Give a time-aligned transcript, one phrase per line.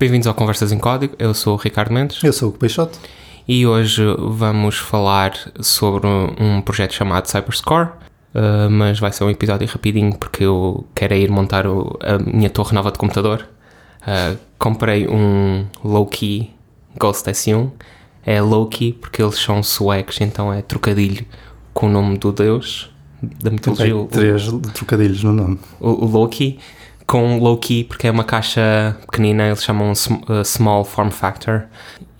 [0.00, 1.14] Bem-vindos ao Conversas em Código.
[1.18, 2.98] Eu sou o Ricardo Mendes Eu sou o Peixoto.
[3.46, 7.88] e hoje vamos falar sobre um projeto chamado Cyberscore.
[8.34, 12.48] uh, mas vai ser um episódio rapidinho porque eu quero ir montar o- a minha
[12.50, 13.46] torre nova de computador.
[14.02, 16.50] Uh, comprei um low-key
[16.98, 17.70] Ghost S1.
[18.24, 21.26] É low-key porque eles são suecos, então é trocadilho
[21.74, 22.90] com o nome do deus
[23.22, 23.92] da mitologia.
[23.94, 25.58] Tem três trocadilhos no nome.
[25.78, 26.58] o, o Loki
[27.10, 31.64] com Loki porque é uma caixa pequenina, eles chamam uh, Small Form Factor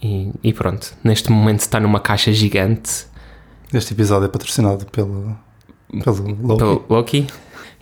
[0.03, 3.07] e, e pronto, neste momento está numa caixa gigante
[3.73, 5.37] Este episódio é patrocinado pelo,
[6.03, 6.59] pelo Loki.
[6.59, 7.27] pelo Loki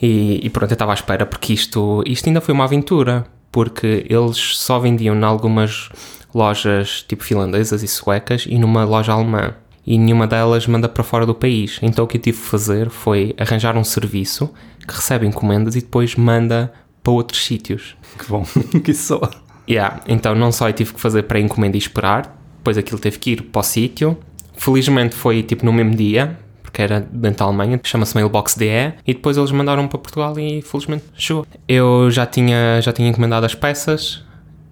[0.02, 4.04] e, e pronto, eu estava à espera porque isto, isto ainda foi uma aventura porque
[4.06, 5.88] eles só vendiam em algumas
[6.34, 9.54] lojas tipo finlandesas e suecas e numa loja alemã
[9.86, 11.78] e nenhuma delas manda para fora do país.
[11.80, 14.52] Então o que eu tive de fazer foi arranjar um serviço
[14.86, 16.70] que recebe encomendas e depois manda
[17.02, 17.96] para outros sítios.
[18.18, 18.44] Que bom
[18.84, 19.30] que soa.
[19.68, 23.18] Yeah, então não só eu tive que fazer para encomenda e esperar, depois aquilo teve
[23.18, 24.18] que ir para o sítio.
[24.56, 29.14] Felizmente foi tipo no mesmo dia, porque era dentro da Alemanha, chama-se Mailbox DE, e
[29.14, 31.46] depois eles mandaram para Portugal e felizmente chegou.
[31.66, 34.24] Eu já tinha, já tinha encomendado as peças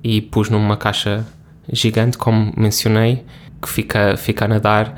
[0.02, 1.26] e pus numa caixa
[1.70, 3.24] gigante, como mencionei,
[3.60, 4.94] que fica, fica a nadar.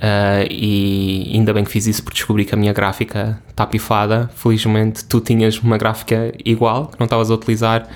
[0.00, 4.30] Ah, e ainda bem que fiz isso porque descobri que a minha gráfica está pifada.
[4.34, 7.86] Felizmente tu tinhas uma gráfica igual, que não estavas a utilizar,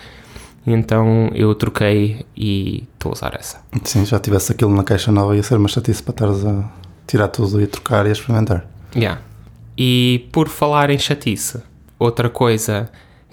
[0.67, 3.61] então eu troquei e estou a usar essa.
[3.85, 6.71] Sim, já tivesse aquilo na caixa nova ia ser uma chatice para estares a
[7.07, 8.67] tirar tudo e a trocar e a experimentar.
[8.95, 9.21] Yeah.
[9.77, 11.63] E por falar em chatice,
[11.99, 12.91] outra coisa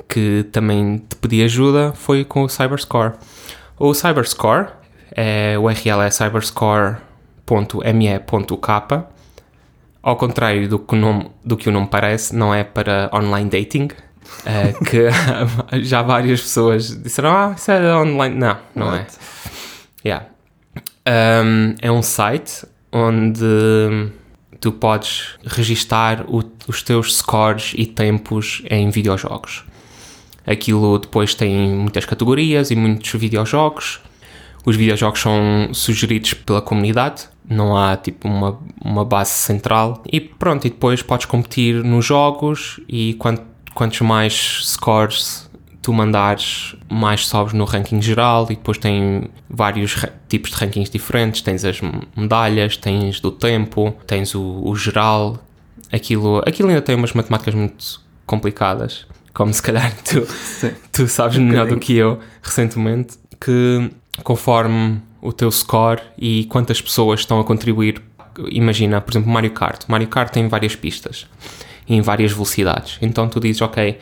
[0.07, 3.13] que também te pedi ajuda foi com o Cyberscore.
[3.77, 4.67] O Cyberscore,
[5.11, 6.09] é, o URL é
[7.51, 9.03] cyberscore.me.k.
[10.03, 13.49] Ao contrário do que, o nome, do que o nome parece, não é para online
[13.49, 13.89] dating.
[14.45, 15.07] é, que
[15.83, 18.35] já várias pessoas disseram: Ah, isso é online.
[18.35, 19.05] Não, não é.
[20.03, 20.25] Yeah.
[21.07, 23.43] Um, é um site onde
[24.59, 29.63] tu podes registar o- os teus scores e tempos em videojogos.
[30.47, 33.99] Aquilo depois tem muitas categorias e muitos videojogos.
[34.65, 40.01] Os videojogos são sugeridos pela comunidade, não há tipo uma, uma base central.
[40.11, 43.39] E pronto, e depois podes competir nos jogos e quant,
[43.73, 45.49] quantos mais scores
[45.81, 48.45] tu mandares, mais sobes no ranking geral.
[48.45, 51.81] E depois tem vários tipos de rankings diferentes: tens as
[52.15, 55.39] medalhas, tens do tempo, tens o, o geral.
[55.91, 60.25] Aquilo, aquilo ainda tem umas matemáticas muito complicadas, como se calhar tu,
[60.93, 63.91] tu sabes melhor do que eu recentemente, que
[64.23, 68.01] conforme o teu score e quantas pessoas estão a contribuir,
[68.49, 69.83] imagina, por exemplo, Mario Kart.
[69.87, 71.27] Mario Kart tem várias pistas
[71.87, 72.97] em várias velocidades.
[73.01, 73.99] Então tu dizes, ok,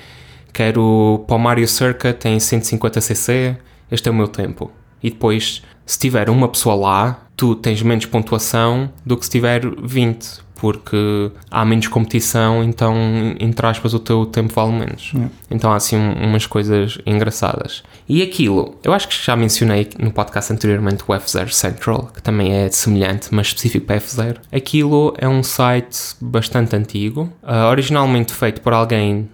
[0.54, 3.58] quero para o Mario Circuit em 150cc,
[3.92, 4.72] este é o meu tempo.
[5.02, 9.62] E depois, se tiver uma pessoa lá, tu tens menos pontuação do que se tiver
[9.82, 12.96] 20, porque há menos competição, então,
[13.40, 15.12] entre aspas, o teu tempo vale menos.
[15.50, 17.84] Então há assim um- umas coisas engraçadas.
[18.08, 22.52] E aquilo, eu acho que já mencionei no podcast anteriormente o F0 Central, que também
[22.54, 24.38] é semelhante, mas específico para F0.
[24.52, 29.30] Aquilo é um site bastante antigo, ah, originalmente feito por alguém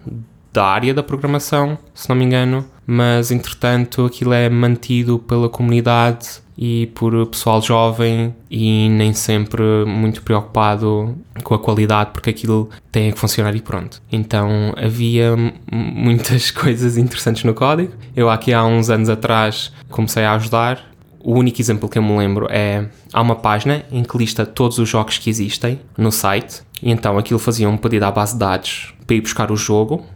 [0.56, 6.40] da área da programação, se não me engano, mas entretanto aquilo é mantido pela comunidade
[6.56, 11.14] e por pessoal jovem e nem sempre muito preocupado
[11.44, 14.00] com a qualidade porque aquilo tem que funcionar e pronto.
[14.10, 15.36] Então havia
[15.70, 17.92] muitas coisas interessantes no código.
[18.16, 22.16] Eu aqui há uns anos atrás comecei a ajudar o único exemplo que eu me
[22.16, 26.62] lembro é há uma página em que lista todos os jogos que existem no site
[26.80, 30.06] e então aquilo fazia um pedido à base de dados para ir buscar o jogo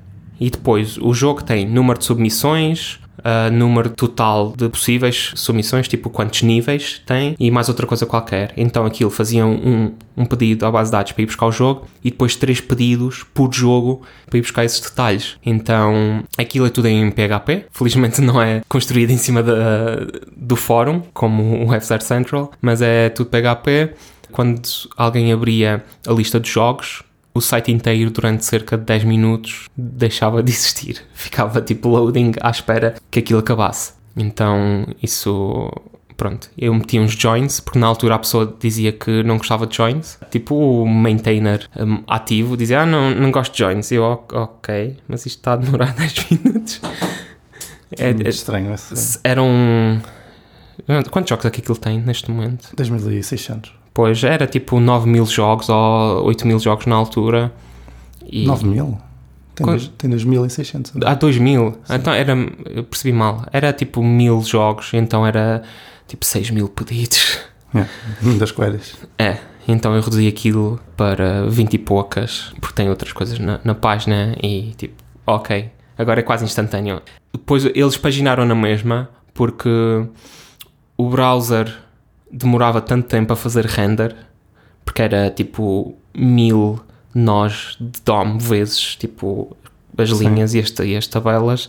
[0.40, 6.08] e depois o jogo tem número de submissões, ah, número total de possíveis submissões, tipo
[6.08, 8.52] quantos níveis tem e mais outra coisa qualquer.
[8.56, 11.86] Então aquilo fazia um, um pedido à base de dados para ir buscar o jogo
[12.02, 15.36] e depois três pedidos por jogo para ir buscar esses detalhes.
[15.44, 17.66] Então aquilo é tudo em PHP.
[17.70, 23.10] Felizmente não é construído em cima da- do fórum, como o F0 Central, mas é
[23.10, 23.92] tudo PHP.
[24.32, 24.62] Quando
[24.96, 30.42] alguém abria a lista de jogos, o site inteiro durante cerca de 10 minutos deixava
[30.42, 31.02] de existir.
[31.14, 33.92] Ficava tipo loading à espera que aquilo acabasse.
[34.16, 35.70] Então isso.
[36.16, 39.74] Pronto, eu meti uns joins, porque na altura a pessoa dizia que não gostava de
[39.74, 40.18] joins.
[40.30, 43.90] Tipo o maintainer um, ativo dizia: Ah, não, não gosto de joins.
[43.90, 46.80] Eu, "Ok, mas isto está a demorar 10 minutos.
[47.96, 49.18] É, Muito é, estranho esse.
[49.24, 49.48] eram.
[51.10, 52.68] Quantos jogos é que aquilo tem neste momento?
[52.76, 53.72] 2600.
[54.00, 57.52] Pois era tipo 9 mil jogos ou 8 mil jogos na altura.
[58.26, 58.98] E 9 mil?
[59.54, 60.92] Tem, Quando- dois, tem 2600.
[61.04, 61.76] Há 2000.
[61.90, 62.32] Então era.
[62.64, 63.44] Eu percebi mal.
[63.52, 65.62] Era tipo mil jogos, então era
[66.08, 67.38] tipo 6 mil pedidos.
[67.74, 67.86] É,
[68.38, 68.96] das queries.
[69.18, 69.36] É,
[69.68, 74.34] então eu reduzi aquilo para 20 e poucas, porque tem outras coisas na, na página
[74.42, 74.94] e tipo,
[75.26, 77.02] ok, agora é quase instantâneo.
[77.32, 79.68] Depois eles paginaram na mesma porque
[80.96, 81.72] o browser
[82.32, 84.14] demorava tanto tempo a fazer render,
[84.84, 86.80] porque era tipo mil
[87.14, 89.56] nós de DOM vezes, tipo,
[89.96, 90.28] as Sim.
[90.28, 91.68] linhas e as, e as tabelas,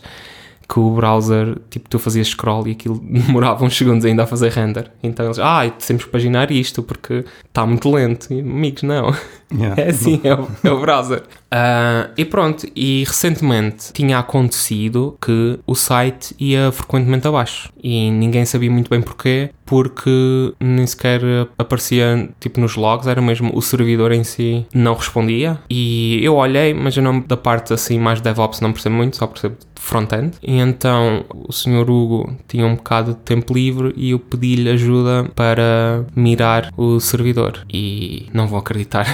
[0.72, 4.50] que o browser, tipo, tu fazias scroll e aquilo demorava uns segundos ainda a fazer
[4.52, 4.90] render.
[5.02, 8.32] Então eles, ah, temos que paginar isto porque está muito lento.
[8.32, 9.14] E, amigos, não.
[9.52, 9.76] Yeah.
[9.82, 11.24] É assim, é o, é o browser.
[11.50, 18.46] Ah, e pronto, e recentemente tinha acontecido que o site ia frequentemente abaixo e ninguém
[18.46, 21.22] sabia muito bem porquê, porque nem sequer
[21.56, 25.58] aparecia tipo nos logs, era mesmo o servidor em si não respondia.
[25.70, 29.26] E eu olhei, mas eu não, da parte assim mais DevOps não percebo muito, só
[29.26, 30.36] percebo de front-end.
[30.42, 35.24] E então o senhor Hugo tinha um bocado de tempo livre e eu pedi-lhe ajuda
[35.34, 37.64] para mirar o servidor.
[37.72, 39.06] E não vão acreditar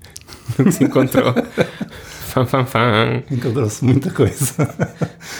[0.58, 1.34] no que se encontrou.
[3.30, 4.66] Encontrou-se muita coisa.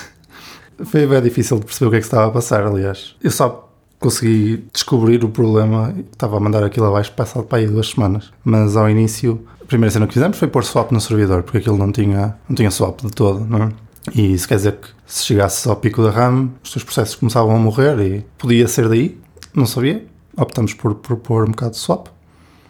[0.85, 3.17] Foi bem difícil de perceber o que é que estava a passar, aliás.
[3.23, 3.67] Eu só
[3.99, 8.33] consegui descobrir o problema estava a mandar aquilo abaixo passado para aí duas semanas.
[8.45, 11.77] Mas ao início, a primeira cena que fizemos foi pôr swap no servidor, porque aquilo
[11.77, 13.69] não tinha, não tinha swap de todo, não é?
[14.15, 17.57] E isso quer dizer que se chegasse ao pico da RAM, os teus processos começavam
[17.57, 19.19] a morrer e podia ser daí,
[19.55, 20.05] não sabia.
[20.37, 22.09] Optamos por, por pôr um bocado de swap.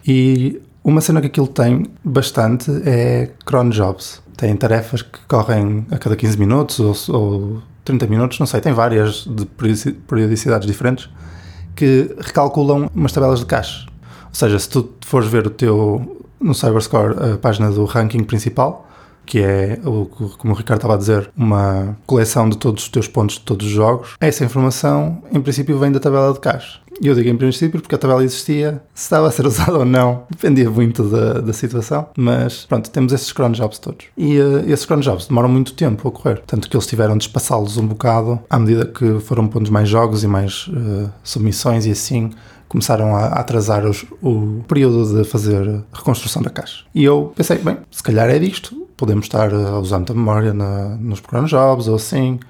[0.07, 4.23] E uma cena que aquilo tem bastante é cron jobs.
[4.37, 8.73] Tem tarefas que correm a cada 15 minutos ou, ou 30 minutos, não sei, tem
[8.75, 11.09] várias de periodici- periodicidades diferentes
[11.75, 13.87] que recalculam umas tabelas de cache.
[14.25, 18.87] Ou seja, se tu fores ver o teu no CyberScore a página do ranking principal,
[19.25, 20.07] que é, o,
[20.39, 23.67] como o Ricardo estava a dizer, uma coleção de todos os teus pontos de todos
[23.67, 26.79] os jogos, essa informação, em princípio, vem da tabela de cache.
[27.03, 30.25] Eu digo em princípio porque a tabela existia, se estava a ser usada ou não,
[30.31, 34.07] dependia muito da, da situação, mas pronto, temos esses cron jobs todos.
[34.17, 37.25] E uh, esses cron jobs demoram muito tempo a ocorrer, tanto que eles tiveram de
[37.25, 41.91] espaçá-los um bocado à medida que foram pondo mais jogos e mais uh, submissões e
[41.91, 42.31] assim
[42.69, 46.85] começaram a atrasar os, o período de fazer a reconstrução da caixa.
[46.95, 50.97] E eu pensei, bem, se calhar é disto, podemos estar a usar muita memória na,
[50.97, 52.41] nos cron jobs ou assim.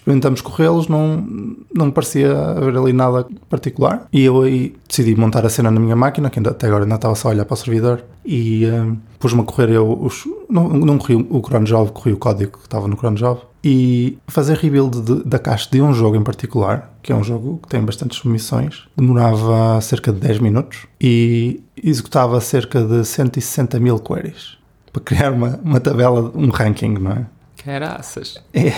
[0.00, 1.26] Experimentamos corrê-los, não,
[1.74, 4.06] não me parecia haver ali nada particular.
[4.10, 6.94] E eu aí decidi montar a cena na minha máquina, que ainda, até agora ainda
[6.94, 10.70] estava só a olhar para o servidor, e um, pus-me a correr eu, os, não,
[10.70, 14.56] não corri o cron job, corri o código que estava no cron job, e fazer
[14.56, 17.82] rebuild de, da caixa de um jogo em particular, que é um jogo que tem
[17.82, 24.58] bastantes submissões, demorava cerca de 10 minutos e executava cerca de 160 mil queries
[24.90, 27.26] para criar uma, uma tabela, um ranking, não é?
[27.62, 28.42] Caraças.
[28.54, 28.72] É.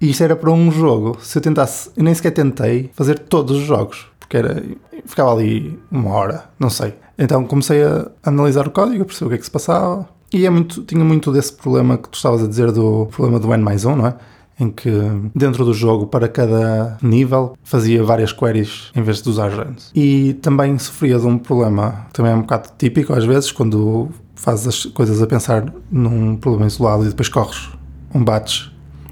[0.00, 1.18] E isto era para um jogo.
[1.20, 4.62] Se eu tentasse, eu nem sequer tentei fazer todos os jogos, porque era,
[5.04, 6.94] ficava ali uma hora, não sei.
[7.18, 10.08] Então comecei a analisar o código, a perceber o que é que se passava.
[10.32, 13.52] E é muito, tinha muito desse problema que tu estavas a dizer do problema do
[13.52, 14.14] N mais 1, não é?
[14.60, 14.90] Em que
[15.34, 19.90] dentro do jogo, para cada nível, fazia várias queries em vez de usar runs.
[19.94, 24.66] E também sofria de um problema, também é um bocado típico às vezes, quando fazes
[24.66, 27.70] as coisas a pensar num problema isolado e depois corres
[28.14, 28.68] um batch,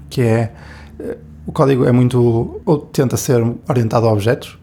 [0.09, 0.53] que é
[1.45, 4.57] o código é muito ou tenta ser orientado a objetos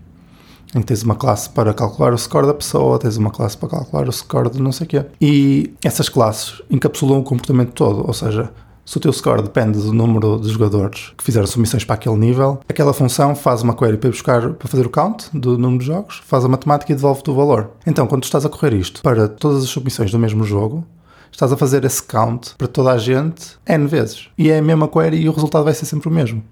[0.74, 3.68] em que tens uma classe para calcular o score da pessoa, tens uma classe para
[3.68, 5.06] calcular o score de não sei o quê.
[5.20, 8.50] E essas classes encapsulam o comportamento todo, ou seja,
[8.84, 12.60] se o teu score depende do número de jogadores que fizeram submissões para aquele nível,
[12.68, 16.20] aquela função faz uma query para buscar, para fazer o count do número de jogos,
[16.26, 17.70] faz a matemática e devolve-te o valor.
[17.86, 20.84] Então, quando estás a correr isto para todas as submissões do mesmo jogo,
[21.34, 24.28] estás a fazer esse count para toda a gente N vezes.
[24.38, 26.42] E é a mesma query e o resultado vai ser sempre o mesmo.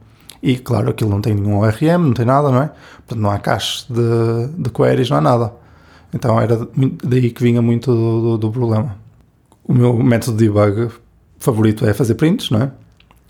[0.42, 2.72] E claro, aquilo não tem nenhum ORM, não tem nada, não é?
[2.96, 5.52] Portanto, não há cache de, de queries, não há nada.
[6.12, 6.68] Então era
[7.04, 8.96] daí que vinha muito do, do, do problema.
[9.64, 10.92] O meu método de debug
[11.38, 12.72] favorito é fazer prints, não é?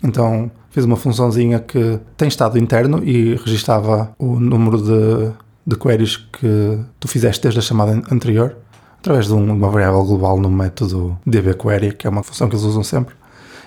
[0.03, 5.31] Então fiz uma funçãozinha que tem estado interno e registava o número de,
[5.67, 8.57] de queries que tu fizeste desde a chamada anterior
[9.03, 12.83] através de uma variável global no método dbQuery, que é uma função que eles usam
[12.83, 13.13] sempre,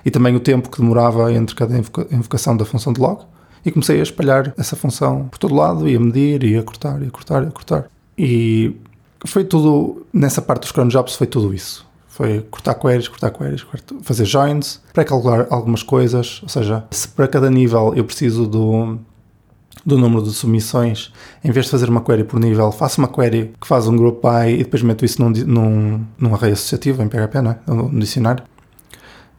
[0.02, 3.20] e também o tempo que demorava entre cada invoca invocação da função de log,
[3.62, 7.02] e comecei a espalhar essa função por todo lado, e a medir, e a cortar,
[7.02, 7.90] e a cortar, e a cortar.
[8.16, 8.76] E
[9.26, 11.86] foi tudo, nessa parte dos cron jobs, foi tudo isso.
[12.08, 13.66] Foi cortar queries, cortar queries,
[14.00, 18.98] fazer joins, pré-calcular algumas coisas, ou seja, se para cada nível eu preciso do,
[19.84, 21.12] do número de submissões,
[21.44, 24.22] em vez de fazer uma query por nível, faço uma query que faz um group
[24.22, 27.58] by e depois meto isso num, num, num array associativo em PHP, não é?
[27.66, 28.42] num dicionário.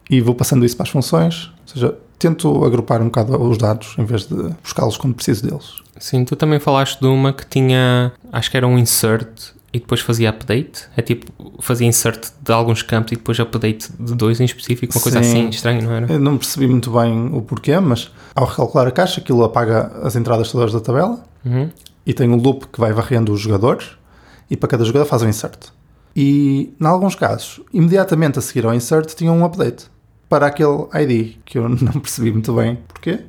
[0.10, 3.96] e vou passando isso para as funções, ou seja, tento agrupar um bocado os dados
[3.98, 5.82] em vez de buscá-los quando preciso deles.
[6.00, 10.02] Sim, tu também falaste de uma que tinha, acho que era um insert e depois
[10.02, 10.86] fazia update.
[10.98, 11.32] É tipo,
[11.62, 15.30] fazia insert de alguns campos e depois update de dois em específico, uma coisa Sim.
[15.30, 16.12] assim estranha, não era?
[16.12, 20.16] Eu não percebi muito bem o porquê, mas ao recalcular a caixa, aquilo apaga as
[20.16, 21.70] entradas todas da tabela Uhum.
[22.06, 23.92] e tem um loop que vai varrendo os jogadores
[24.50, 25.68] e para cada jogador faz um insert.
[26.16, 29.86] E, em alguns casos, imediatamente a seguir ao insert tinha um update
[30.28, 33.20] para aquele ID, que eu não percebi muito bem porquê.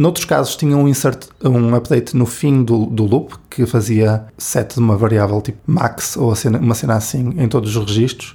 [0.00, 4.72] Noutros casos tinha um insert, um update no fim do, do loop que fazia set
[4.72, 8.34] de uma variável tipo max ou uma cena assim em todos os registros.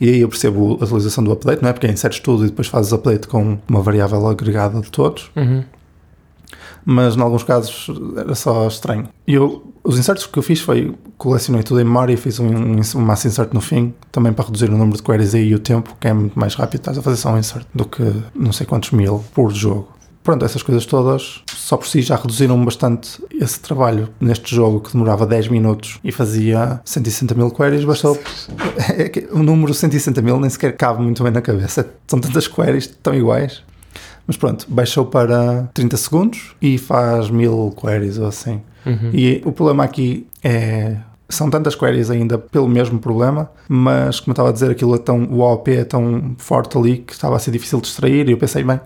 [0.00, 1.74] E aí eu percebo a atualização do update, não é?
[1.74, 5.62] Porque inseres tudo e depois fazes update com uma variável agregada de todos Uhum.
[6.82, 9.06] mas em alguns casos era só estranho.
[9.26, 12.46] E eu, os inserts que eu fiz foi colecionei tudo em memória e fiz um,
[12.46, 15.54] um, um mass insert no fim, também para reduzir o número de queries aí e
[15.54, 18.02] o tempo, que é muito mais rápido, estás a fazer só um insert do que
[18.34, 19.88] não sei quantos mil por jogo.
[20.22, 24.92] Pronto, essas coisas todas só por si já reduziram bastante esse trabalho neste jogo que
[24.92, 27.84] demorava 10 minutos e fazia 160 mil queries.
[27.84, 28.18] Bastou.
[28.92, 31.88] É o número 160 mil nem sequer cabe muito bem na cabeça.
[32.06, 33.62] São tantas queries tão iguais.
[34.26, 38.60] Mas pronto, baixou para 30 segundos e faz mil queries ou assim.
[38.84, 39.10] Uhum.
[39.12, 40.96] E o problema aqui é.
[41.28, 44.98] São tantas queries ainda pelo mesmo problema, mas como eu estava a dizer, aquilo é
[44.98, 48.28] tão, o OP é tão forte ali que estava a ser difícil de extrair.
[48.28, 48.78] E eu pensei, bem,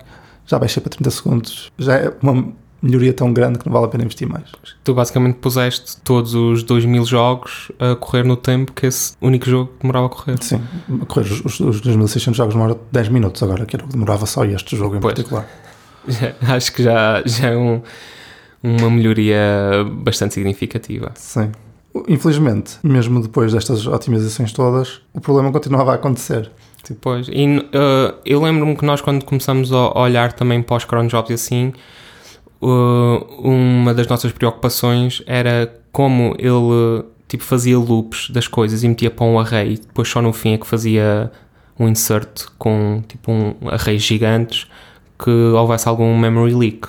[0.47, 2.51] já baixei para 30 segundos, já é uma
[2.81, 4.45] melhoria tão grande que não vale a pena investir mais.
[4.83, 9.71] Tu basicamente puseste todos os 2000 jogos a correr no tempo que esse único jogo
[9.81, 10.41] demorava a correr.
[10.41, 10.61] Sim,
[11.01, 13.93] a correr os, os, os 2600 jogos demora 10 minutos agora, que era o que
[13.93, 15.13] demorava só este jogo em Pois.
[15.15, 15.47] particular.
[16.47, 17.81] Acho que já, já é um-
[18.63, 21.11] uma melhoria bastante significativa.
[21.15, 21.51] Sim.
[22.07, 26.51] Infelizmente, mesmo depois destas otimizações todas, o problema continuava a acontecer.
[26.95, 31.07] Pois, e uh, eu lembro-me que nós quando começamos a olhar também para os cron
[31.07, 31.73] jobs e assim,
[32.61, 39.11] uh, uma das nossas preocupações era como ele tipo fazia loops das coisas e metia
[39.11, 41.31] para um array e depois só no fim é que fazia
[41.79, 44.67] um insert com tipo um array gigantes
[45.19, 46.87] que houvesse algum memory leak.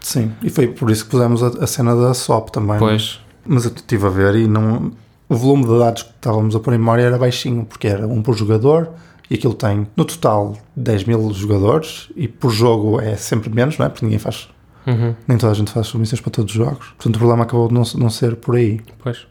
[0.00, 2.72] sim, e foi por isso que pusemos a, a cena da SOP também.
[2.72, 2.78] não?
[2.78, 4.92] Pois, Mas eu estive a ver e não,
[5.28, 8.22] o volume de dados que estávamos a pôr em memória era baixinho, porque era um
[8.22, 8.90] por jogador
[9.30, 13.86] e aquilo tem no total 10 mil jogadores e por jogo é sempre menos, não
[13.86, 13.88] é?
[13.88, 14.48] Porque ninguém faz,
[14.86, 16.86] uhum, nem toda a gente faz submissões para todos os jogos.
[16.88, 18.80] Portanto, o problema acabou de não, não ser por aí.
[19.02, 19.26] pois.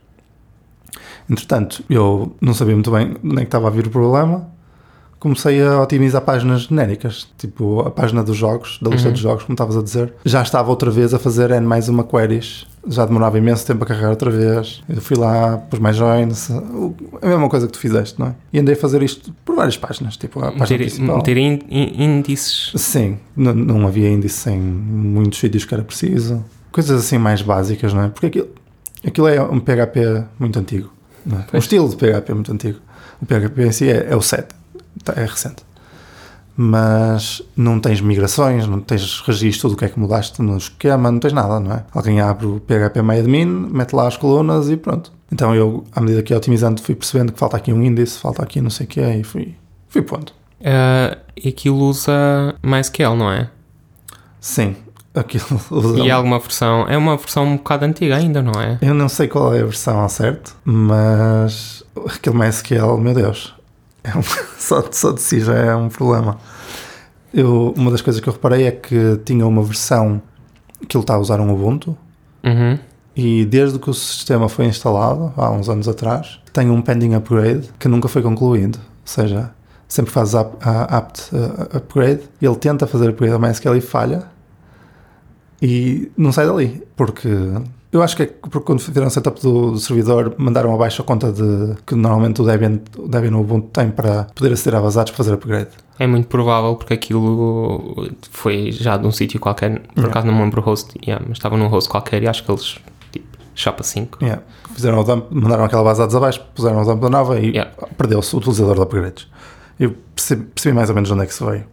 [1.30, 4.50] Entretanto, eu não sabia muito bem onde é que estava a vir o problema.
[5.26, 9.14] Comecei a otimizar páginas genéricas, tipo a página dos jogos, da lista Uhum.
[9.14, 10.14] dos jogos, como estavas a dizer.
[10.24, 13.88] Já estava outra vez a fazer N mais uma queries, já demorava imenso tempo a
[13.88, 14.84] carregar outra vez.
[14.88, 18.36] Eu fui lá, pus mais joins, a mesma coisa que tu fizeste, não é?
[18.54, 21.18] E andei a fazer isto por várias páginas, tipo a página Meter, principal.
[21.18, 22.72] meter ín- ín- índices.
[22.80, 26.46] Sim, não, não havia índice em muitos sítios que era preciso.
[26.72, 28.10] Coisas assim mais básicas, não é?
[28.10, 28.50] Porque aquilo,
[29.04, 30.92] aquilo é um PHP muito antigo.
[31.28, 31.36] É?
[31.50, 31.64] Pois.
[31.64, 32.78] estilo de PHP é muito antigo.
[33.20, 34.56] O PHP em si é, é o 7, tá-
[35.14, 35.64] é recente.
[36.58, 41.20] Mas não tens migrações, não tens registro do que é que mudaste no esquema, não
[41.20, 41.84] tens nada, não é?
[41.94, 45.12] Alguém abre o PHP MyAdmin, mete lá as colunas e pronto.
[45.32, 48.42] Então eu, à medida que ia otimizando, fui percebendo que falta aqui um índice, falta
[48.42, 49.56] aqui não sei o que e fui,
[49.90, 50.32] fui pondo.
[50.62, 53.50] Uh, e aquilo usa MySQL, não é?
[54.40, 54.78] Sim,
[55.14, 56.88] aquilo usa E alguma versão.
[56.88, 58.78] É uma versão um bocado antiga ainda, não é?
[58.82, 63.54] Eu não sei qual é a versão ao certo, mas aquele MySQL, meu Deus,
[64.06, 64.24] é um-
[64.60, 66.38] só, só de si já é um problema.
[67.34, 70.22] Eu, uma das coisas que eu reparei é que tinha uma versão
[70.88, 71.98] que ele está a usar um Ubuntu
[72.44, 72.78] Uhum.
[73.16, 77.70] e desde que o sistema foi instalado, há uns anos atrás, tem um pending upgrade
[77.80, 78.78] que nunca foi concluído.
[78.78, 79.52] Ou seja,
[79.88, 84.24] sempre faz up, a- apt uh, upgrade, ele tenta fazer upgrade ao MySQL e falha
[85.62, 87.30] e não sai dali, porque
[87.98, 91.06] eu acho que é porque quando fizeram o setup do, do servidor mandaram abaixo a
[91.06, 94.82] conta de que normalmente o Debian, o Debian no Ubuntu tem para poder aceder a
[94.82, 95.70] basados para fazer upgrade.
[95.98, 99.80] É muito provável porque aquilo foi já de um sítio qualquer.
[99.80, 100.10] Por Yeah.
[100.10, 102.52] acaso não me lembro o host, yeah, mas estava num host qualquer e acho que
[102.52, 102.78] eles,
[103.12, 103.26] tipo,
[103.56, 104.18] chapa 5.
[104.22, 104.42] Yeah.
[104.74, 107.52] Fizeram o dump, mandaram aquela base de dados abaixo, puseram o dump da nova e
[107.52, 107.72] Yeah.
[107.98, 109.28] perdeu-se o utilizador de upgrades.
[109.80, 111.64] Eu percebi, percebi mais ou menos de onde é que isso veio.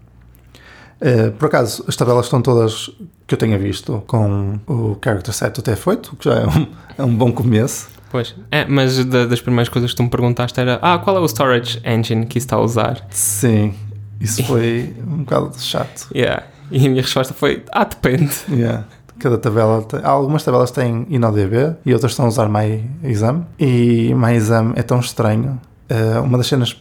[1.04, 2.88] Eh, por acaso, as tabelas estão todas
[3.26, 6.66] que eu tenha visto com o character set do TF8, o que já é um,
[6.98, 7.88] é um bom começo.
[8.10, 8.34] Pois.
[8.50, 11.26] É, mas da- das primeiras coisas que tu me perguntaste era: Ah, qual é o
[11.26, 13.04] storage engine que isso está a usar?
[13.10, 13.74] Sim,
[14.20, 16.08] isso foi um bocado chato.
[16.14, 16.44] Yeah.
[16.70, 18.30] E a minha resposta foi: Ah, depende.
[18.48, 18.84] Yeah.
[19.18, 23.46] Cada tabela tem, algumas tabelas têm InnoDB e outras estão a usar MyExam.
[23.58, 25.60] E MyExam é tão estranho.
[25.88, 26.76] Eh, uma das cenas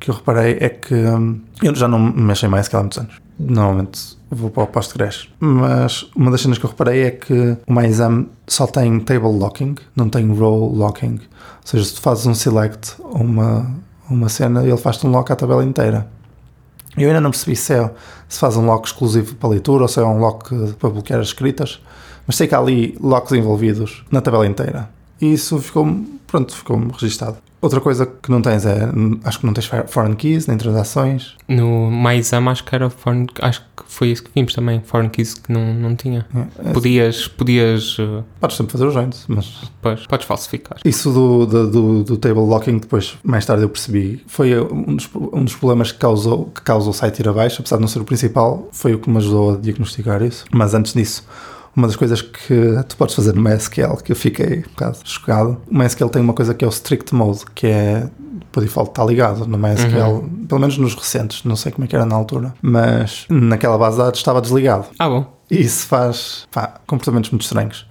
[0.00, 3.14] que eu reparei é que hum, eu já não mexo em MySQL há muitos anos.
[3.38, 5.28] Normalmente vou para o Postgres.
[5.40, 9.74] Mas uma das cenas que eu reparei é que o MyExam só tem table locking,
[9.94, 11.14] não tem row locking.
[11.14, 11.20] Ou
[11.64, 13.70] seja, se tu fazes um select ou uma,
[14.08, 16.08] uma cena, ele faz-te um lock à tabela inteira.
[16.96, 17.90] Eu ainda não percebi se, é,
[18.28, 21.28] se faz um lock exclusivo para leitura ou se é um lock para bloquear as
[21.28, 21.80] escritas,
[22.26, 24.88] mas sei que há ali locks envolvidos na tabela inteira.
[25.20, 27.36] E isso ficou, pronto, ficou registado.
[27.64, 28.90] Outra coisa que não tens é,
[29.24, 31.34] acho que não tens foreign keys nem transações.
[31.48, 35.32] No MyExam acho que era foreign, acho que foi isso que vimos também, foreign keys
[35.32, 36.26] que não, não tinha.
[36.62, 40.76] É, Podias, podias, uh, Podes sempre fazer os joins, mas pois, podes falsificar.
[40.84, 45.08] Isso do, do, do, do table locking, depois, mais tarde eu percebi, foi um dos,
[45.14, 48.00] um dos problemas que causou, que causou o site ir abaixo, apesar de não ser
[48.00, 50.44] o principal, foi o que me ajudou a diagnosticar isso.
[50.52, 51.26] Mas antes disso,
[51.76, 55.60] uma das coisas que tu podes fazer no MySQL, que eu fiquei um bocado chocado,
[55.70, 58.08] o MySQL tem uma coisa que é o strict mode, que é,
[58.52, 61.96] por default, está ligado no MySQL, pelo menos nos recentes, não sei como é que
[61.96, 64.86] era na altura, mas naquela base de dados estava desligado.
[64.98, 65.26] Ah, bom.
[65.50, 67.86] E isso faz pá, comportamentos muito estranhos.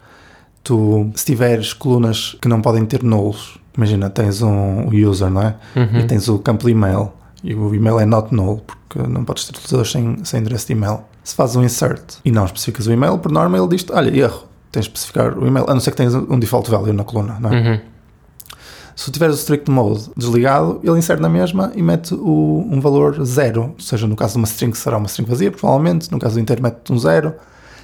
[0.63, 5.55] Tu, se tiveres colunas que não podem ter nulls, imagina, tens um user, não é?
[5.99, 7.11] E tens o campo de e-mail,
[7.43, 10.73] e o e-mail é not null, porque não podes ter utilizadores sem, sem endereço de
[10.73, 11.01] e-mail.
[11.23, 14.43] Se fazes um insert e não especificas o e-mail, por norma ele diz olha, erro,
[14.71, 17.37] tens de especificar o e-mail, a não ser que tenhas um default value na coluna,
[17.39, 17.59] não é?
[17.59, 17.79] Uhum.
[18.95, 23.23] Se tiveres o strict mode desligado, ele insere na mesma e mete o, um valor
[23.25, 23.73] zero.
[23.73, 26.11] Ou seja, no caso de uma string será uma string vazia, provavelmente.
[26.11, 27.33] No caso do inteiro mete um zero.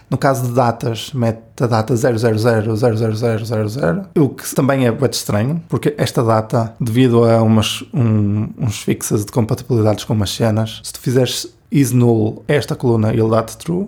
[0.10, 4.05] No caso de datas, mete a data 0000000.
[4.17, 9.24] O que também é muito estranho, porque esta data, devido a umas, um, uns fixes
[9.24, 13.88] de compatibilidades com umas cenas, se tu fizeres is null esta coluna, ele dá-te true.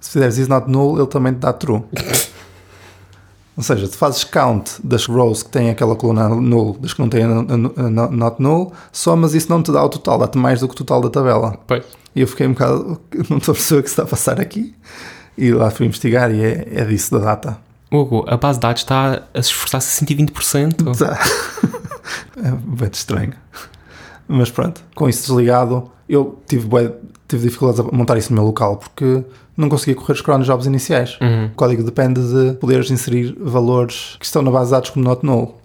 [0.00, 1.82] Se fizeres is not null, ele também te dá true.
[3.54, 7.08] Ou seja, tu fazes count das rows que têm aquela coluna null, das que não
[7.10, 10.60] têm a, a- a not null, somas isso não te dá o total, dá-te mais
[10.60, 11.58] do que o total da tabela.
[11.66, 11.84] Pois.
[12.16, 14.40] E eu fiquei um bocado, não estou a perceber o que se está a passar
[14.40, 14.74] aqui.
[15.36, 17.58] E lá fui investigar e é, é disso da data.
[17.90, 20.96] Hugo, a base de dados está a se esforçar-se a 120%.
[20.98, 21.18] Tá.
[22.42, 23.34] é bem estranho.
[24.26, 26.92] Mas pronto, com isso desligado, eu tive, bué-
[27.28, 29.24] tive dificuldades a montar isso no meu local porque
[29.56, 31.18] não conseguia correr os cron jobs iniciais.
[31.20, 31.46] Uhum.
[31.46, 35.24] O código depende de poderes inserir valores que estão na base de dados como not
[35.24, 35.60] null.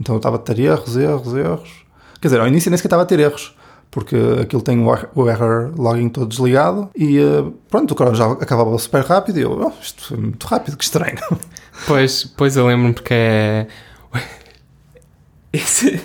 [0.00, 1.70] Então eu estava a ter erros, erros, erros.
[2.20, 3.54] Quer dizer, ao início nem sequer estava a ter erros,
[3.90, 8.30] porque aquilo tem o er- error logging todo desligado e eh, pronto, o cron já
[8.32, 11.18] acabava super rápido e eu, oh, isto foi muito rápido, que estranho.
[11.86, 13.66] Pois, pois eu lembro-me porque é.
[15.52, 16.00] Esse-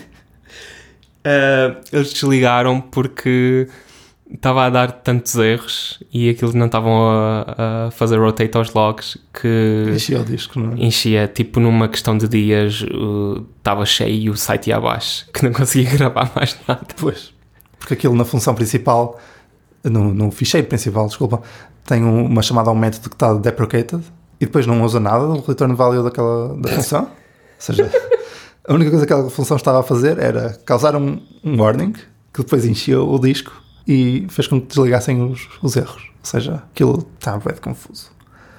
[1.30, 3.68] Eh, eles desligaram porque
[4.34, 9.18] estava a dar tantos erros e aquilo não estavam a, a fazer rotate aos logs
[9.34, 10.86] que Enchia o disco, não é?
[10.86, 15.44] enchia tipo numa questão de dias uh, estava cheio e o site ia abaixo que
[15.46, 16.86] não conseguia gravar mais nada.
[16.98, 17.34] Pois.
[17.80, 19.18] Porque aquilo na função principal,
[19.84, 21.42] no, no ficheiro principal, desculpa,
[21.86, 24.04] tem um- uma chamada a um método que está deprecated
[24.42, 27.04] e depois não usa nada do return value daquela da função.
[27.08, 27.10] Ou
[27.60, 27.90] seja,
[28.68, 31.94] a única coisa que aquela função estava a fazer era causar um, um warning
[32.34, 33.54] que depois encheu o disco
[33.88, 36.04] e fez com que desligassem os, os erros.
[36.20, 38.12] Ou seja, aquilo está bem confuso.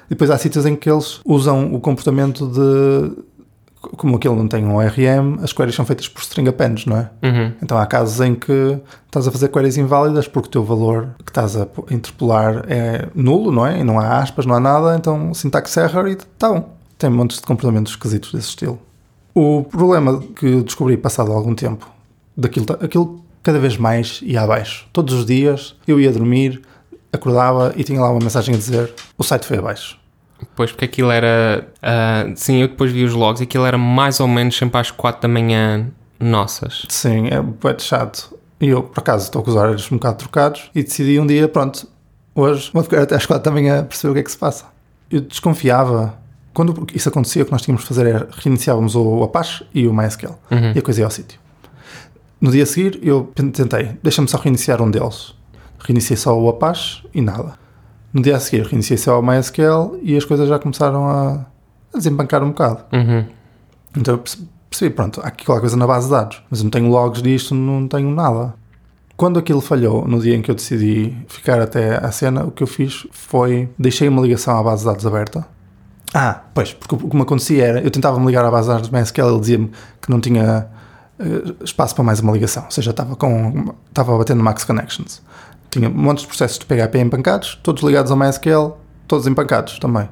[0.09, 3.23] Depois há sítios em que eles usam o comportamento de.
[3.81, 7.11] Como aquilo não tem um ORM, as queries são feitas por string appends, não é?
[7.23, 7.53] Uhum.
[7.63, 11.31] Então há casos em que estás a fazer queries inválidas porque o teu valor que
[11.31, 13.79] estás a po- interpolar é nulo, não é?
[13.79, 16.75] E não há aspas, não há nada, então syntax error e está bom.
[16.99, 18.81] Tem montes de comportamentos esquisitos desse estilo.
[19.33, 21.89] O problema que descobri passado algum tempo,
[22.37, 24.87] daquilo, aquilo cada vez mais ia abaixo.
[24.93, 26.63] Todos os dias eu ia dormir,
[27.13, 29.99] acordava e tinha lá uma mensagem a dizer o site foi abaixo.
[30.55, 31.67] Pois porque aquilo era.
[31.83, 34.91] ah, sim, eu depois vi os logs e aquilo era mais ou menos sempre às
[34.91, 35.89] 4 da manhã
[36.21, 36.85] nossas.
[36.89, 38.37] Sim, é bem chato.
[38.61, 41.49] E eu, por acaso, estou com os horários um bocado trocados e decidi um dia,
[41.49, 41.87] pronto,
[42.35, 44.39] hoje vou ficar até às quatro da manhã a perceber o que é que se
[44.39, 44.67] passa.
[45.11, 46.19] Eu desconfiava.
[46.53, 49.95] Quando isso acontecia, o que nós tínhamos de fazer era reiniciávamos o Apache e o
[49.95, 50.35] MySQL.
[50.51, 50.73] Uhum.
[50.75, 51.39] E a coisa ia ao sítio.
[52.41, 55.35] No dia a seguir, eu tentei, deixa-me só reiniciar um deles.
[55.81, 57.55] Reiniciei só o Apache e nada.
[58.13, 61.47] No dia a seguir, reiniciei só o MySQL e as coisas já começaram a,
[61.95, 62.85] a desembancar um bocado.
[62.93, 63.25] Uhum.
[63.97, 66.65] Então eu perce- percebi, pronto, há aqui qualquer coisa na base de dados, mas eu
[66.65, 68.55] não tenho logs disto, não tenho nada.
[69.17, 72.63] Quando aquilo falhou, no dia em que eu decidi ficar até à cena, o que
[72.63, 75.45] eu fiz foi deixei uma ligação à base de dados aberta.
[76.15, 78.75] Ah, pois, porque o que me acontecia era, eu tentava me ligar à base de
[78.75, 79.71] dados do MySQL, ele dizia-me
[80.01, 80.69] que não tinha
[81.65, 85.23] espaço para mais uma ligação, ou seja, estava, com, estava batendo max connections.
[85.71, 88.77] Tinha montes de processos de PHP empancados, todos ligados ao MySQL,
[89.07, 90.09] todos empancados também.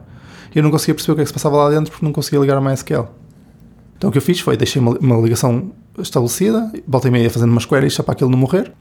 [0.54, 2.12] E eu não conseguia perceber o que é que se passava lá dentro porque não
[2.12, 3.08] conseguia ligar ao MySQL.
[3.96, 7.64] Então o que eu fiz foi, deixei uma, uma ligação estabelecida, voltei meia fazendo umas
[7.64, 8.72] queries só para aquilo não morrer,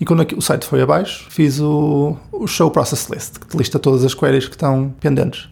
[0.00, 3.78] e quando o site foi abaixo, fiz o, o Show Process List, que te lista
[3.78, 5.48] todas as queries que estão pendentes.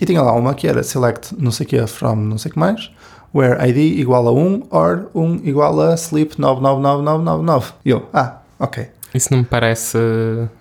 [0.00, 2.54] E tinha lá uma que era select não sei o que from não sei o
[2.54, 2.90] que mais,
[3.34, 7.72] where ID igual a 1 or 1 igual a sleep 999999.
[7.84, 8.88] E eu, ah, ok.
[9.12, 9.98] Isso não me parece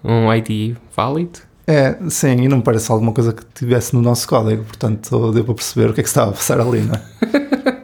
[0.04, 1.40] um ID válido?
[1.66, 5.46] É, sim, e não me parece alguma coisa que tivesse no nosso código, portanto deu
[5.46, 7.84] para perceber o que é que estava a passar ali, não é?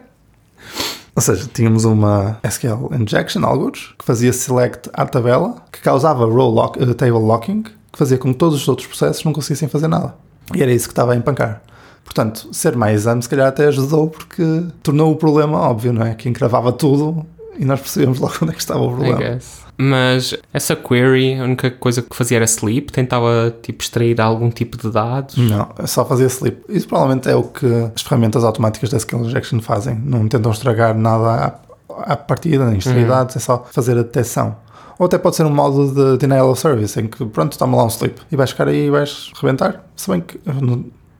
[1.16, 6.50] Ou seja, tínhamos uma SQL injection, alguns, que fazia select à tabela, que causava row
[6.50, 9.88] lock, eh, table locking, que fazia com que todos os outros processos não conseguissem fazer
[9.88, 10.14] nada.
[10.54, 11.62] E era isso que estava a empancar.
[12.10, 14.42] Portanto, ser mais exame se calhar até ajudou porque
[14.82, 16.12] tornou o problema óbvio, não é?
[16.12, 17.24] Que encravava tudo
[17.56, 19.38] e nós percebemos logo onde é que estava o problema.
[19.78, 24.76] Mas essa query, a única coisa que fazia era sleep, tentava tipo extrair algum tipo
[24.76, 25.36] de dados.
[25.36, 26.64] Não, é só fazer sleep.
[26.68, 29.94] Isso provavelmente é o que as ferramentas automáticas da SQL Injection fazem.
[29.94, 34.56] Não tentam estragar nada à, à partida, nem extrair dados, é só fazer a detecção.
[34.98, 37.84] Ou até pode ser um modo de denial of service, em que pronto, toma lá
[37.84, 39.82] um sleep e vais ficar aí e vais rebentar.
[39.96, 40.38] Se bem que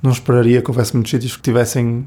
[0.02, 2.06] não, esperaria que houvesse muitos sítios que tivessem.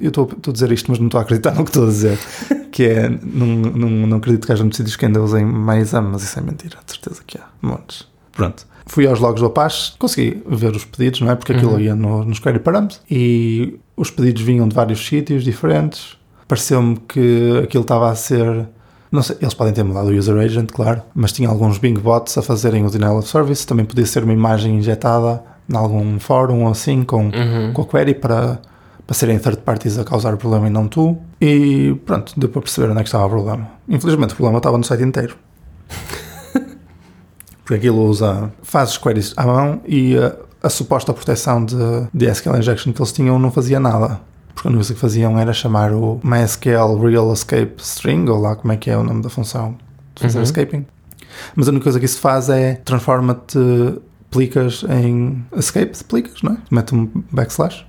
[0.00, 1.88] Eu estou estou a dizer isto, mas não estou a acreditar no que estou a
[1.88, 2.18] dizer.
[2.70, 6.22] que é, não, não, não acredito que haja muitos sítios que ainda usem MyExam, mas
[6.22, 7.44] isso é mentira, de certeza que há.
[7.62, 8.06] Montes.
[8.32, 8.66] Pronto.
[8.86, 11.34] Fui aos logs do Apache, consegui ver os pedidos, não é?
[11.34, 11.80] Porque aquilo Uhum.
[11.80, 16.16] ia no, nos query params e os pedidos vinham de vários sítios diferentes.
[16.46, 18.68] Pareceu-me que aquilo estava a ser.
[19.10, 22.36] Não sei, eles podem ter mudado o user agent, claro, mas tinha alguns Bing bots
[22.38, 23.66] a fazerem o denial of service.
[23.66, 27.72] Também podia ser uma imagem injetada em algum fórum ou assim com, Uhum.
[27.72, 28.60] com a query para,
[29.06, 31.16] para serem third parties a causar o problema e não tu.
[31.40, 33.68] E pronto, deu para perceber onde é que estava o problema.
[33.88, 35.36] Infelizmente o problema estava no site inteiro.
[37.64, 41.74] Porque aquilo usa, faz as queries à mão e a, a suposta proteção de,
[42.14, 44.20] de SQL injection que eles tinham não fazia nada.
[44.54, 48.54] Porque a única coisa que faziam era chamar o MySQL Real Escape String, ou lá
[48.56, 49.76] como é que é o nome da função
[50.14, 50.44] de fazer Uhum.
[50.44, 50.86] escaping.
[51.54, 53.58] Mas a única coisa que isso faz é transforma-te
[54.36, 56.56] plicas em escape de plicas, não é?
[56.70, 57.84] Mete um backslash,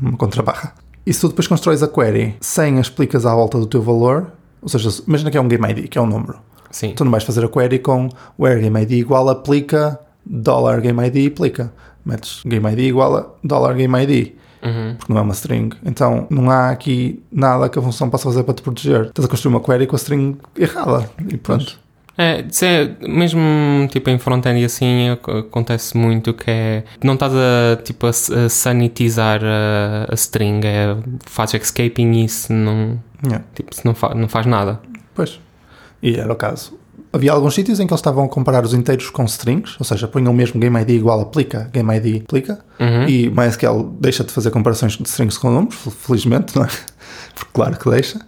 [0.00, 0.72] uma contrabarra.
[1.06, 4.32] E se tu depois constróis a query sem as plicas à volta do teu valor,
[4.62, 6.38] ou seja, imagina que é um game ID, que é um número.
[6.70, 6.92] Sim.
[6.96, 11.00] Tu não vais fazer a query com where game ID igual a plica dollar game
[11.06, 11.72] ID plica.
[12.04, 14.94] Metes game ID igual a dollar game ID, Uhum.
[14.96, 15.70] porque não é uma string.
[15.84, 19.02] Então não há aqui nada que a função possa fazer para te proteger.
[19.06, 21.78] Estás a construir uma query com a string errada e pronto.
[22.16, 23.40] É, é, mesmo
[23.90, 28.10] tipo em front-end e assim ac- acontece muito que é não estás a tipo a,
[28.10, 30.96] a sanitizar a, a string, é,
[31.26, 33.44] fazes escaping e isso não, Yeah.
[33.54, 34.80] tipo, não, fa, não faz nada.
[35.14, 35.40] Pois.
[36.02, 36.78] E era o caso.
[37.12, 40.06] Havia alguns sítios em que eles estavam a comparar os inteiros com strings, ou seja,
[40.06, 43.08] punham o mesmo game ID igual a plica, game ID plica, Uhum.
[43.08, 46.68] e MySQL deixa de fazer comparações de strings com números, fel- felizmente, não é?
[47.34, 48.20] Porque claro que deixa.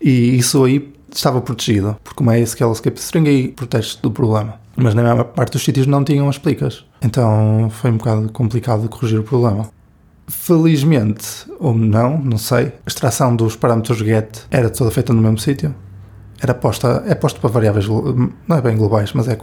[0.00, 4.60] E isso aí estava protegido, porque o MySQL Escape String aí protege do problema.
[4.76, 6.84] Mas na maior parte dos sítios não tinham as plicas.
[7.00, 9.68] Então foi um bocado complicado corrigir o problema.
[10.26, 15.38] Felizmente, ou não, não sei, a extração dos parâmetros get era toda feita no mesmo
[15.38, 15.74] sítio.
[16.40, 19.38] Era posta, é posto para variáveis, não é bem globais, mas é,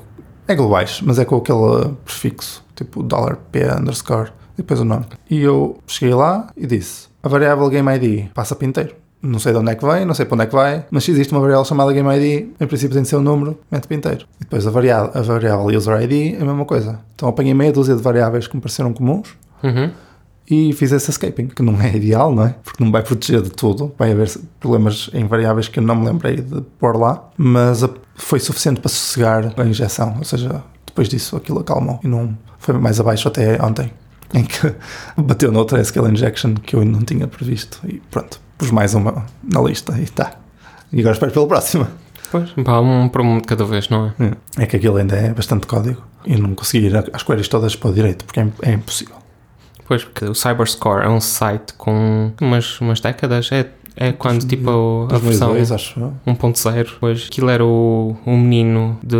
[0.47, 3.03] é globais, mas é com aquele prefixo, tipo
[3.51, 5.05] $p underscore, depois o nome.
[5.29, 8.95] E eu cheguei lá e disse, a variável game ID passa para inteiro.
[9.23, 11.03] Não sei de onde é que vem, não sei para onde é que vai, mas
[11.03, 13.87] se existe uma variável chamada game ID, em princípio tem de ser um número, mete
[13.87, 14.25] para inteiro.
[14.39, 16.99] E depois a variável, a variável user ID é a mesma coisa.
[17.15, 19.29] Então apanhei meia dúzia de variáveis que me pareceram comuns,
[19.63, 19.91] Uhum.
[20.49, 22.55] e fiz esse escaping, que não é ideal, não é?
[22.63, 24.27] Porque não vai proteger de tudo, vai haver
[24.59, 27.83] problemas em variáveis que eu não me lembrei de pôr lá, mas
[28.15, 32.75] foi suficiente para sossegar a injeção, ou seja, depois disso aquilo acalmou e não foi
[32.77, 33.91] mais abaixo até ontem,
[34.33, 34.73] em que
[35.15, 39.59] bateu noutra SQL injection que eu não tinha previsto e pronto, pus mais uma na
[39.59, 40.33] lista e tá.
[40.93, 41.89] E agora espero pela próxima.
[42.31, 44.33] Pois, pá, um para um de cada vez, não é?
[44.59, 47.89] É que aquilo ainda é bastante código e não consegui ir às queries todas para
[47.89, 49.15] o direito, porque é, é impossível.
[49.87, 55.07] Pois, porque o Cyberscore é um site com umas, umas décadas, é, é quando tipo
[55.11, 56.13] a versão 2002, acho eu.
[56.27, 59.17] 1.0, pois aquilo era o, um menino de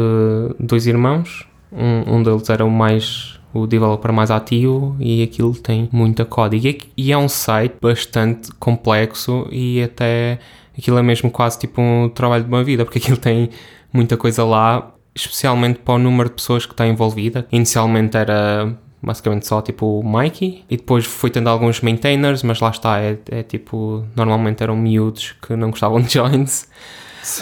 [0.60, 5.90] dois irmãos, um, um deles era o mais o developer mais ativo e aquilo tem
[5.92, 10.40] muita código e, é um site bastante complexo e até
[10.78, 13.50] aquilo é mesmo quase tipo um trabalho de uma vida porque aquilo tem
[13.92, 17.46] muita coisa lá especialmente para o número de pessoas que está envolvida.
[17.52, 22.70] Inicialmente era basicamente só tipo o Mikey e depois foi tendo alguns maintainers mas lá
[22.70, 26.68] está é, é tipo normalmente eram miúdos que não gostavam de joins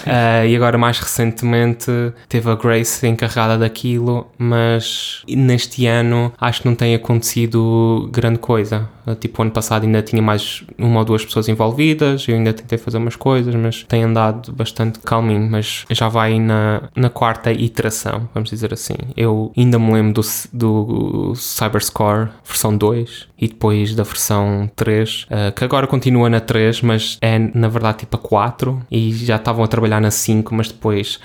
[0.00, 1.90] Uh, e agora, mais recentemente,
[2.28, 8.88] teve a Grace encarregada daquilo, mas neste ano acho que não tem acontecido grande coisa.
[9.06, 12.78] Uh, tipo, ano passado ainda tinha mais uma ou duas pessoas envolvidas, eu ainda tentei
[12.78, 15.48] fazer umas coisas, mas tem andado bastante calminho.
[15.50, 18.94] Mas já vai na, na quarta iteração, vamos dizer assim.
[19.16, 25.52] Eu ainda me lembro do, do Cyberscore versão 2 e depois da versão 3, uh,
[25.54, 29.64] que agora continua na 3, mas é na verdade tipo a 4 e já estavam
[29.64, 31.18] a trabalhar na 5, mas depois.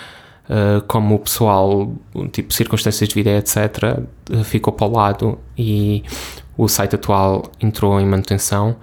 [0.47, 1.91] Uh, como o pessoal,
[2.31, 3.97] tipo circunstâncias de vida, etc.,
[4.29, 6.03] uh, ficou para o lado e
[6.55, 8.75] o site atual entrou em manutenção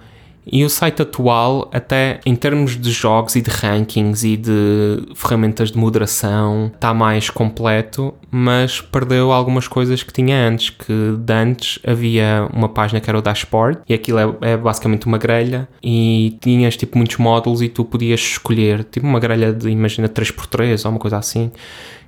[0.45, 5.71] e o site atual, até em termos de jogos e de rankings e de ferramentas
[5.71, 10.69] de moderação, está mais completo, mas perdeu algumas coisas que tinha antes.
[10.69, 15.05] Que de antes havia uma página que era o dashboard, e aquilo é, é basicamente
[15.05, 19.69] uma grelha, e tinhas tipo muitos módulos e tu podias escolher, tipo uma grelha de,
[19.69, 21.51] imagina, 3x3 ou uma coisa assim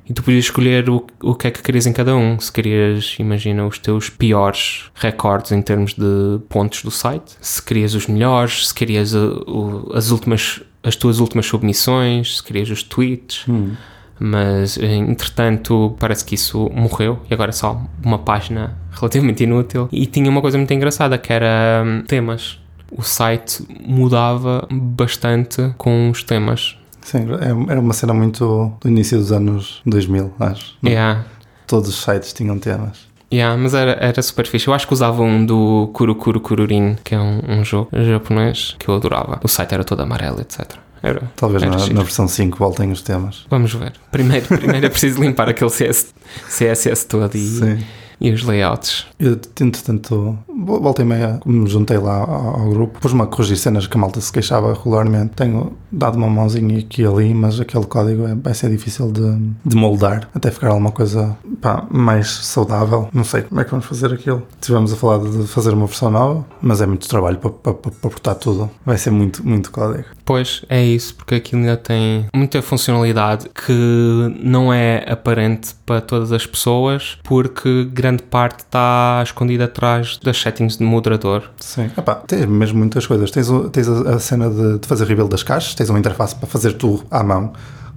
[0.07, 2.39] e tu podias escolher o, o que é que querias em cada um.
[2.39, 7.95] Se querias, imagina, os teus piores recordes em termos de pontos do site, se querias
[7.95, 12.83] os melhores, se querias a, o, as últimas, as tuas últimas submissões, se querias os
[12.83, 13.45] tweets.
[13.49, 13.73] Hum.
[14.17, 19.89] Mas, entretanto, parece que isso morreu e agora é só uma página relativamente inútil.
[19.91, 22.59] E tinha uma coisa muito engraçada que era hum, temas.
[22.91, 29.19] O site mudava bastante com os temas Sim, é, era uma cena muito do início
[29.19, 30.75] dos anos 2000, acho.
[30.83, 31.23] Yeah.
[31.67, 33.07] Todos os sites tinham temas.
[33.31, 34.67] Yeah, mas era, era super fixe.
[34.67, 38.89] Eu acho que usava um do Kurukuru Kururin, que é um, um jogo japonês que
[38.89, 39.39] eu adorava.
[39.43, 40.77] O site era todo amarelo, etc.
[41.03, 43.45] Era, Talvez era na, na versão 5 voltem os temas.
[43.51, 43.93] Vamos ver.
[44.11, 46.11] Primeiro, primeiro é preciso limpar aquele CS,
[46.49, 47.85] CSS todo e, Sim.
[48.19, 49.05] E os layouts.
[49.19, 50.37] Eu tento tanto.
[50.47, 53.99] Volta e meia, me juntei lá ao, ao grupo, pus-me a corrigir cenas que a
[53.99, 55.33] malta se queixava regularmente.
[55.35, 59.37] Tenho dado uma mãozinha aqui e ali, mas aquele código é, vai ser difícil de,
[59.65, 63.09] de moldar até ficar alguma coisa pá, mais saudável.
[63.13, 64.43] Não sei como é que vamos fazer aquilo.
[64.59, 68.35] Estivemos a falar de fazer uma versão nova, mas é muito trabalho para, para, botar
[68.35, 68.69] tudo.
[68.85, 70.05] Vai ser muito, muito código.
[70.25, 76.31] Pois é isso, porque aquilo ainda tem muita funcionalidade que não é aparente para todas
[76.31, 81.43] as pessoas, porque grande parte está escondida atrás das settings de moderador.
[81.59, 81.91] Sim.
[81.95, 83.29] Epá, mesmo muitas coisas.
[83.29, 86.47] Tens, tens a, a cena de, de fazer rebuild das caixas, tens uma interface para
[86.47, 87.53] fazer tu à mão,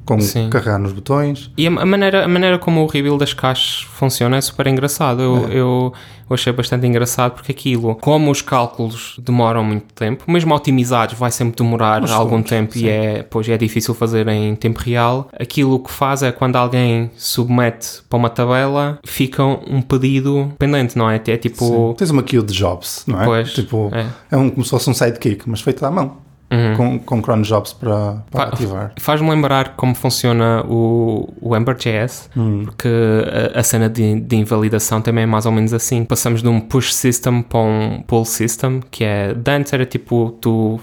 [0.09, 0.49] com Sim.
[0.49, 1.51] carregar nos botões.
[1.59, 5.21] E a, a maneira, a maneira como o rebuild das caixas funciona é super engraçado.
[5.21, 5.93] Eu, eu,
[6.31, 11.31] eu achei bastante engraçado porque aquilo, como os cálculos demoram muito tempo, mesmo otimizados, vai
[11.31, 12.87] sempre demorar Uns algum tempo sim.
[12.87, 15.29] e é, pois é difícil fazer em tempo real.
[15.39, 21.11] Aquilo que faz é quando alguém submete para uma tabela, fica um pedido pendente, não
[21.11, 21.17] é?
[21.17, 21.67] É tipo.
[21.67, 21.95] Sim.
[21.99, 23.25] Tens uma queue de jobs, não é?
[23.27, 24.07] Pois, tipo, é.
[24.31, 26.28] é, um, como se fosse um sidekick, mas feito à mão.
[26.51, 26.77] Uhum.
[26.77, 28.93] Com, com cron jobs para, para Fa- ativar.
[28.99, 32.63] Faz-me lembrar como funciona o, o Ember.js, Hum.
[32.65, 32.89] porque
[33.55, 36.05] a, a cena de, de invalidação também é mais ou menos assim.
[36.07, 40.31] Passamos de um push system para um pull system, que é, de antes era tipo,
[40.41, 40.81] tu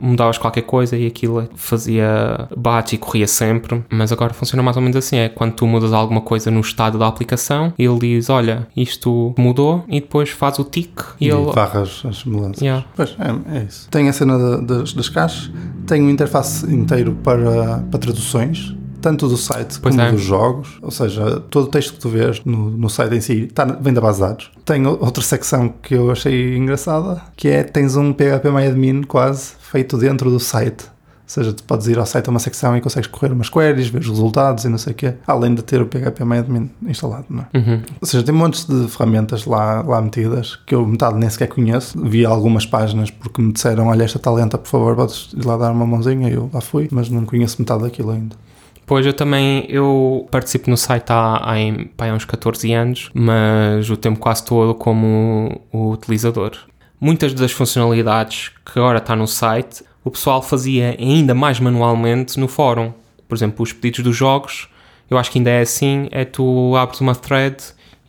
[0.00, 4.82] mudavas qualquer coisa e aquilo fazia bate e corria sempre, mas agora funciona mais ou
[4.82, 8.66] menos assim, é quando tu mudas alguma coisa no estado da aplicação, ele diz, olha,
[8.76, 11.52] isto mudou, e depois faz o tick e, E, ele...
[11.52, 12.60] varras as mudanças.
[12.62, 12.84] Yeah.
[12.94, 13.88] Pois, é, é isso.
[13.90, 15.50] Tem a cena de- das, das caixas,
[15.86, 18.74] tem um interface inteiro para, para traduções,
[19.06, 20.10] tanto do site Pois como é.
[20.10, 20.78] dos jogos.
[20.82, 23.94] Ou seja, todo o texto que tu vês no, no site em si tá, vem
[23.94, 24.50] da base de dados.
[24.64, 30.28] Tem outra secção que eu achei engraçada, que é tens um PHP quase feito dentro
[30.28, 30.86] do site.
[30.86, 33.88] Ou seja, tu podes ir ao site a uma secção e consegues correr umas queries,
[33.88, 36.22] ver os resultados e não sei o quê, além de ter o PHP
[36.82, 37.58] instalado, não é?
[37.58, 37.82] Uhum.
[38.00, 41.96] Ou seja, tem montes de ferramentas lá, lá metidas que eu metade nem sequer conheço.
[42.00, 45.70] Vi algumas páginas porque me disseram: Olha, esta talenta, por favor, podes ir lá dar
[45.70, 46.28] uma mãozinha.
[46.28, 48.36] E eu lá fui, mas não conheço metade daquilo ainda.
[48.86, 51.54] Pois eu também, eu participo no site há, há,
[51.98, 56.52] há uns 14 anos, mas o tempo quase todo como utilizador.
[57.00, 62.46] Muitas das funcionalidades que agora está no site, o pessoal fazia ainda mais manualmente no
[62.46, 62.92] fórum.
[63.28, 64.68] Por exemplo, os pedidos dos jogos,
[65.10, 67.56] eu acho que ainda é assim, é tu abres uma thread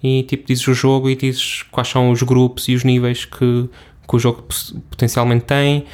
[0.03, 3.67] e tipo dizes o jogo e dizes quais são os grupos e os níveis que,
[4.07, 4.43] que o jogo
[4.91, 5.85] potencialmente tem,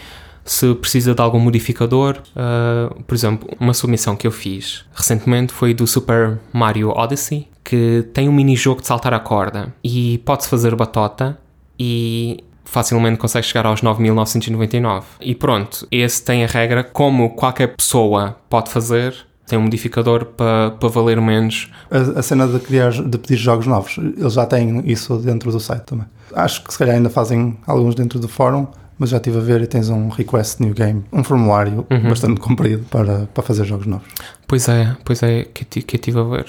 [0.46, 2.22] se precisa de algum modificador.
[2.36, 8.08] Uh, por exemplo, uma submissão que eu fiz recentemente foi do Super Mario Odyssey, que
[8.14, 11.40] tem um mini-jogo de saltar a corda e pode-se fazer batota
[11.80, 15.04] e facilmente consegue chegar aos 9.999.
[15.22, 19.16] E pronto, esse tem a regra, como qualquer pessoa pode fazer,
[19.48, 21.72] tem um modificador para para valer menos.
[21.92, 25.60] A, a cena de, criar, de pedir jogos novos, eles já têm isso dentro do
[25.60, 26.06] site também.
[26.34, 29.62] Acho que se calhar ainda fazem alguns dentro do fórum, mas já estive a ver
[29.62, 32.10] e tens um request new game, um formulário Uhum.
[32.10, 34.08] bastante comprido para, para fazer jogos novos.
[34.48, 36.46] Pois é, pois é, que, que eu estive a ver.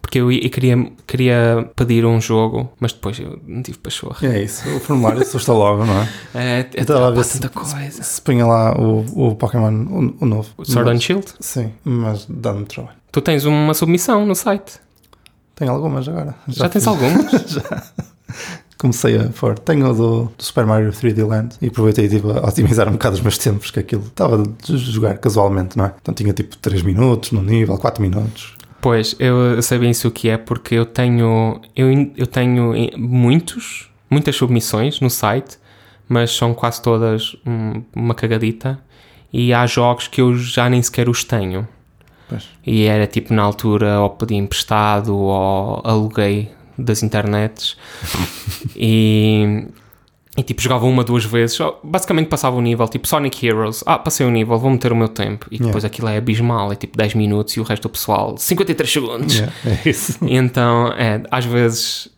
[0.00, 4.16] Porque eu, eu queria, queria pedir um jogo, mas depois eu não tive pachorra.
[4.26, 6.08] É isso, o formulário assusta logo, não é?
[6.34, 8.02] É, é, a ver há se- tanta coisa.
[8.02, 10.48] Se punha lá o, o Pokémon, o, o novo.
[10.56, 11.26] O Sword and Mas- Shield?
[11.40, 12.96] Sim, mas dá-me trabalho.
[13.12, 14.80] Tu tens uma submissão no site.
[15.54, 16.34] Tenho algumas agora.
[16.48, 16.86] Já, tens fiz.
[16.86, 17.58] algumas?
[18.78, 19.58] Comecei a pôr.
[19.58, 23.16] Tenho o do, do Super Mario 3D Land e aproveitei estive a otimizar um bocado
[23.16, 25.94] os meus tempos, que aquilo estava a jogar casualmente, não é?
[26.00, 28.56] Então tinha tipo 3 minutos no nível, 4 minutos.
[28.80, 33.90] Pois, eu, sei bem isso o que é, porque eu tenho, eu, eu tenho muitos,
[34.08, 35.58] muitas submissões no site,
[36.08, 38.78] mas são quase todas hum, uma cagadita.
[39.32, 41.66] E há jogos que eu já nem sequer os tenho.
[42.28, 42.48] Pois.
[42.64, 47.76] E era tipo na altura, ou pedi emprestado, ou aluguei das internets.
[48.76, 49.66] e,
[50.36, 51.58] e tipo, jogava uma, duas vezes.
[51.82, 53.82] Basicamente passava o nível, tipo Sonic Heroes.
[53.84, 55.46] Ah, passei o nível, vou meter o meu tempo.
[55.50, 58.90] E depois aquilo é abismal, é tipo 10 minutos e o resto do pessoal 53
[58.90, 59.34] segundos.
[59.34, 60.18] Yeah, é isso.
[60.24, 62.08] E então, é, às vezes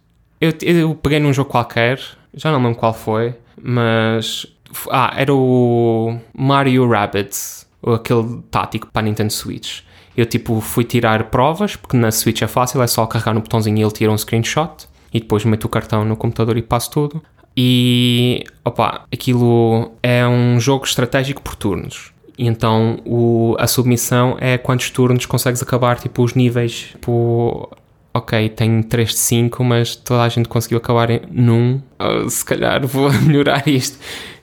[0.41, 2.01] eu, eu peguei num jogo qualquer,
[2.35, 4.47] já não lembro qual foi, mas
[4.91, 9.81] ah, era o Mario Rabbids, ou aquele tático para a Nintendo Switch.
[10.21, 13.79] Eu tipo fui tirar provas, porque na Switch é fácil, é só carregar no botãozinho
[13.79, 17.23] e ele tira um screenshot e depois meto o cartão no computador e passo tudo.
[17.57, 22.13] E opa, aquilo é um jogo estratégico por turnos.
[22.39, 27.75] Então o, a submissão é quantos turnos consegues acabar, tipo, os níveis, tipo,
[28.13, 32.45] ok, tenho 3 de 5, mas toda a gente conseguiu acabar em, num, ah, se
[32.45, 33.99] calhar vou melhorar isto.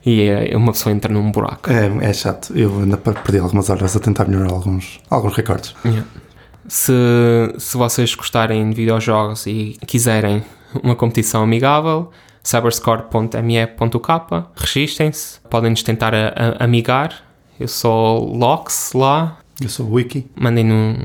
[0.10, 1.70] E é, uma pessoa entra num buraco.
[1.72, 2.56] É, é chato.
[2.58, 5.76] Eu ainda per- perdi algumas horas a tentar melhorar alguns, alguns recordes.
[5.84, 6.06] Yeah.
[6.68, 6.94] Se,
[7.58, 10.44] se vocês gostarem de videojogos e quiserem
[10.84, 12.12] uma competição amigável,
[12.44, 17.24] cyberscore.me.k, registrem-se, podem-nos tentar a- a- amigar.
[17.60, 20.28] Eu sou Lox lá, Eu sou o Wiki.
[20.40, 20.96] mandem um,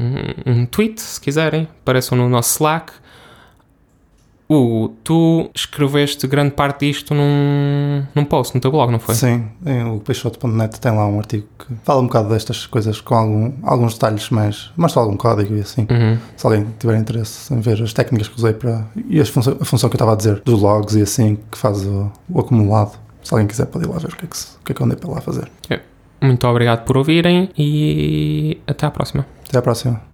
[0.47, 2.93] um, um tweet se quiserem, apareçam no nosso Slack.
[4.49, 9.15] Hugo, tu escreveste grande parte disto num, num post no teu blog, não foi?
[9.15, 13.15] Sim, em o peixoto.net tem lá um artigo que fala um bocado destas coisas com
[13.15, 15.87] algum, alguns detalhes, mas mostra algum código e assim.
[15.91, 16.19] Uhum.
[16.37, 18.87] Se alguém tiver interesse em ver as técnicas que usei para.
[19.09, 21.57] e as função, a função que eu estava a dizer dos logs e assim, que
[21.57, 23.01] faz o, o acumulado.
[23.23, 24.83] Se alguém quiser, pode ir lá ver o que é que, o que, é que
[24.83, 25.51] eu andei para lá fazer.
[26.23, 29.27] Muito obrigado por ouvirem e até à próxima.
[29.49, 30.01] Até à próxima.